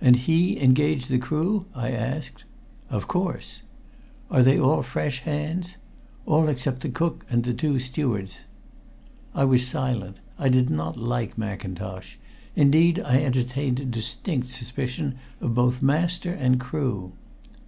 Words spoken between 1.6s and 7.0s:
I asked. "Of course." "Are they all fresh hands?" "All except the